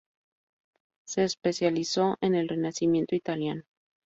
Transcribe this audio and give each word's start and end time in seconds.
Se 1.05 1.23
especializó 1.23 2.17
en 2.21 2.33
el 2.33 2.47
Renacimiento 2.49 3.13
italiano. 3.15 3.61